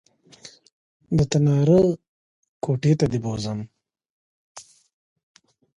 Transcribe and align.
د 1.17 1.19
تناره 1.31 1.81
کوټې 2.63 2.93
ته 2.99 3.05
دې 3.11 3.19
بوځم 3.23 3.59